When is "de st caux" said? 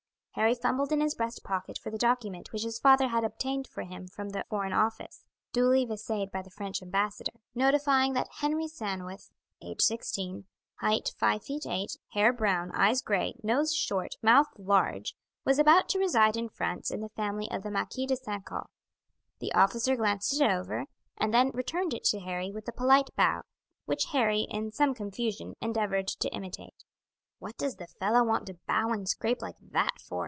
18.07-18.69